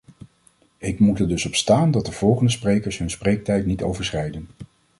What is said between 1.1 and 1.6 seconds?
er dus op